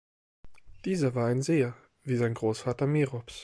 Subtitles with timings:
[0.83, 3.35] Dieser war ein Seher, wie sein Großvater Merops.